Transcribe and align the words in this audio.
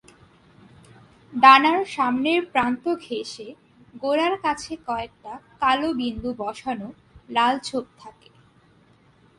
ডানার 1.33 1.81
সামনের 1.85 2.41
প্রান্ত 2.45 2.83
ঘেঁষে 3.05 3.47
গোড়ার 3.95 4.35
কাছে 4.41 4.73
কয়েকটা 4.87 5.33
কালো 5.59 5.89
বিন্দু 5.93 6.29
বসানো 6.37 6.87
লাল 7.29 7.53
ছোপ 7.59 7.85
থাকে। 7.97 8.29